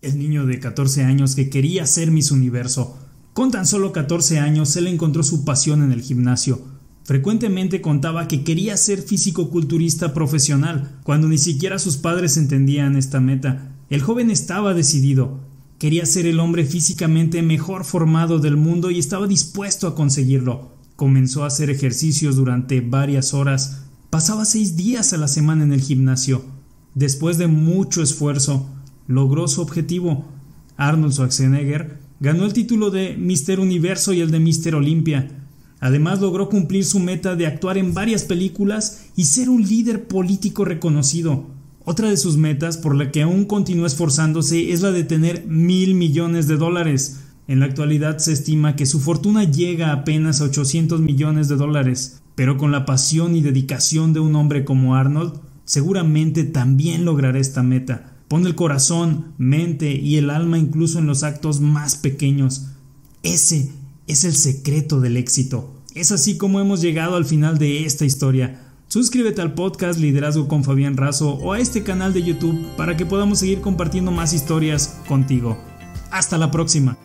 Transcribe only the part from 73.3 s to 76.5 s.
seguir compartiendo más historias contigo. Hasta la